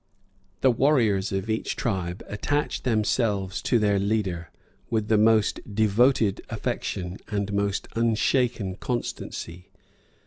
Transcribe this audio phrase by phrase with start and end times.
[0.61, 4.51] The warriors of each tribe attached themselves to the[possibly this word is their] leader,
[4.89, 9.69] with the most devoted affection and most unshaken constancy.